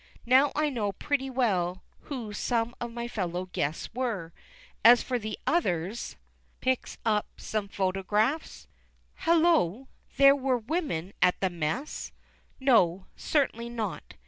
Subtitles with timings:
[0.25, 4.33] Now I know pretty well who some of my fellow guests were.
[4.83, 6.15] As for the others
[6.59, 8.67] [Picks up some photographs.
[9.13, 9.77] Hallo!
[9.77, 9.85] were
[10.17, 12.11] there women at the mess?
[12.59, 14.15] No, certainly not.